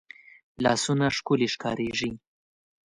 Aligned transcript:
لاسونه 0.63 1.05
ښکلې 1.17 1.47
ښکارېږي 1.53 2.11